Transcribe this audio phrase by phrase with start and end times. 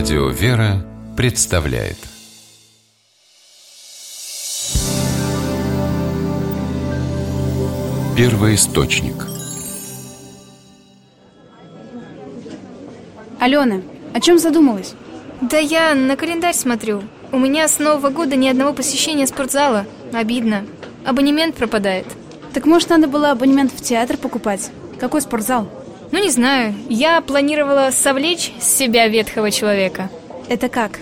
[0.00, 0.82] Радио «Вера»
[1.14, 1.98] представляет
[8.16, 9.26] Первый источник
[13.38, 13.82] Алена,
[14.14, 14.94] о чем задумалась?
[15.42, 17.02] Да я на календарь смотрю.
[17.30, 19.84] У меня с Нового года ни одного посещения спортзала.
[20.14, 20.64] Обидно.
[21.04, 22.06] Абонемент пропадает.
[22.54, 24.70] Так может, надо было абонемент в театр покупать?
[24.98, 25.68] Какой спортзал?
[26.12, 26.74] Ну, не знаю.
[26.88, 30.10] Я планировала совлечь с себя ветхого человека.
[30.48, 31.00] Это как?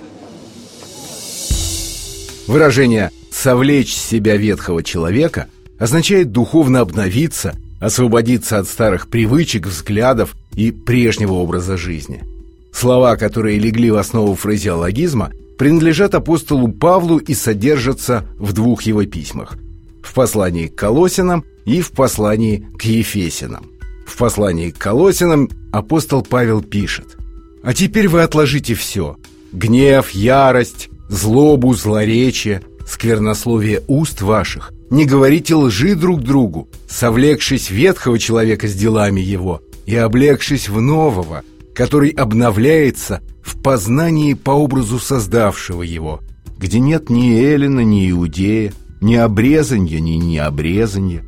[2.47, 10.73] Выражение «совлечь с себя ветхого человека» означает духовно обновиться, освободиться от старых привычек, взглядов и
[10.73, 12.25] прежнего образа жизни.
[12.73, 19.57] Слова, которые легли в основу фразеологизма, принадлежат апостолу Павлу и содержатся в двух его письмах–
[20.03, 23.67] в послании к Колосинам и в послании к Ефесинам.
[24.09, 27.19] В послании к Колосинам апостол Павел пишет
[27.63, 29.17] «А теперь вы отложите все–
[29.53, 38.67] гнев, ярость, злобу, злоречие, сквернословие уст ваших, не говорите лжи друг другу, совлекшись ветхого человека
[38.67, 41.43] с делами его и облегшись в нового,
[41.75, 46.21] который обновляется в познании по образу создавшего его,
[46.57, 48.73] где нет ни Эллина, ни Иудея,
[49.03, 51.23] ни обрезанья, ни необрезанья,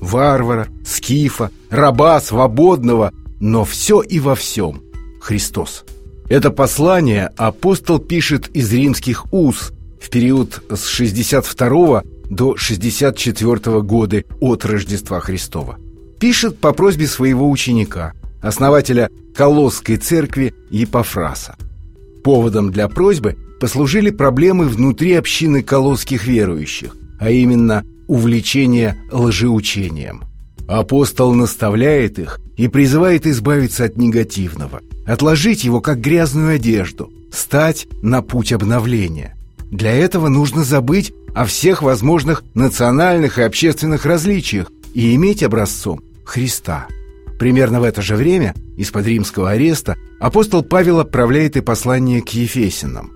[0.00, 4.82] варвара, скифа, раба, свободного, но все и во всем
[5.20, 5.84] Христос.
[6.28, 14.64] Это послание апостол пишет из римских уз в период с 62 до 64 года от
[14.64, 15.78] Рождества Христова.
[16.18, 21.56] Пишет по просьбе своего ученика, основателя Колосской церкви Епофраса.
[22.24, 30.24] Поводом для просьбы послужили проблемы внутри общины колосских верующих, а именно увлечение лжеучением.
[30.68, 38.22] Апостол наставляет их и призывает избавиться от негативного, отложить его как грязную одежду, стать на
[38.22, 39.36] путь обновления.
[39.70, 46.86] Для этого нужно забыть о всех возможных национальных и общественных различиях и иметь образцом Христа.
[47.38, 53.12] Примерно в это же время из-под римского ареста апостол Павел отправляет и послание к Ефесинам.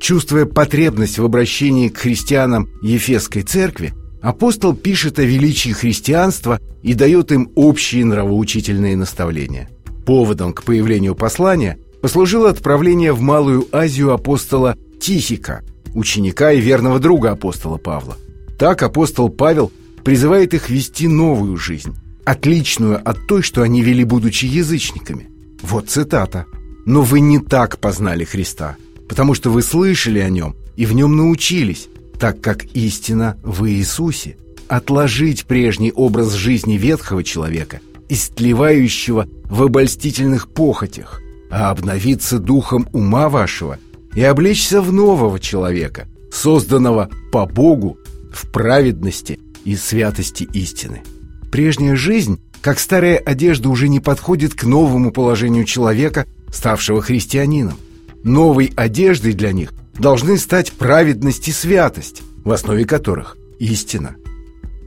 [0.00, 7.32] Чувствуя потребность в обращении к христианам Ефесской церкви, апостол пишет о величии христианства и дает
[7.32, 9.68] им общие нравоучительные наставления.
[10.06, 15.62] Поводом к появлению послания послужило отправление в Малую Азию апостола Тихика,
[15.94, 18.16] ученика и верного друга апостола Павла.
[18.58, 19.72] Так апостол Павел
[20.04, 21.94] призывает их вести новую жизнь,
[22.24, 25.28] отличную от той, что они вели, будучи язычниками.
[25.62, 26.46] Вот цитата.
[26.86, 28.76] «Но вы не так познали Христа»
[29.10, 31.88] потому что вы слышали о нем и в нем научились,
[32.20, 34.36] так как истина в Иисусе.
[34.68, 41.20] Отложить прежний образ жизни ветхого человека, истлевающего в обольстительных похотях,
[41.50, 43.78] а обновиться духом ума вашего
[44.14, 47.98] и облечься в нового человека, созданного по Богу
[48.32, 51.02] в праведности и святости истины.
[51.50, 57.78] Прежняя жизнь, как старая одежда, уже не подходит к новому положению человека, ставшего христианином.
[58.22, 64.16] Новой одеждой для них должны стать праведность и святость, в основе которых истина.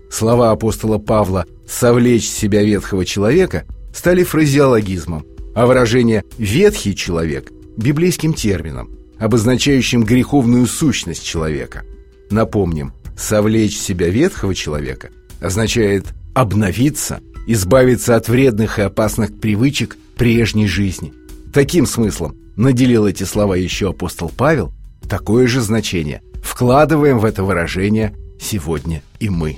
[0.10, 5.26] Слова апостола Павла «совлечь себя ветхого человека» стали фразеологизмом,
[5.56, 11.84] а выражение «ветхий человек»– библейским термином, обозначающим греховную сущность человека.
[12.30, 15.10] Напомним, «совлечь себя ветхого человека»
[15.42, 21.14] означает обновиться, избавиться от вредных и опасных привычек прежней жизни.
[21.54, 24.72] Таким смыслом наделил эти слова еще апостол Павел,
[25.08, 29.58] такое же значение вкладываем в это выражение сегодня и мы.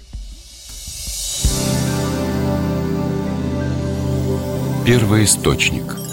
[4.86, 5.96] Первый источник–